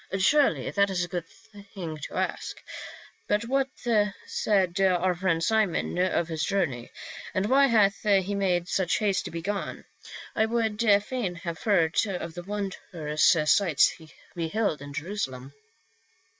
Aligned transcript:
"Assuredly, 0.11 0.67
that 0.71 0.89
is 0.89 1.03
a 1.03 1.07
good 1.07 1.27
thing 1.27 1.95
to 1.95 2.15
ask. 2.15 2.57
But 3.27 3.45
what 3.45 3.69
said 4.25 4.79
our 4.81 5.13
friend 5.13 5.43
Simon 5.43 5.99
of 5.99 6.27
his 6.27 6.43
journey? 6.43 6.89
And 7.35 7.45
why 7.45 7.67
hath 7.67 7.99
he 8.01 8.33
made 8.33 8.67
such 8.67 8.97
haste 8.97 9.25
to 9.25 9.29
be 9.31 9.43
gone? 9.43 9.85
I 10.35 10.47
would 10.47 10.81
fain 11.03 11.35
have 11.35 11.61
heard 11.61 11.99
of 12.07 12.33
the 12.33 12.41
wondrous 12.41 13.31
sights 13.45 13.89
he 13.89 14.11
beheld 14.35 14.81
in 14.81 14.91
Jerusalem." 14.91 15.53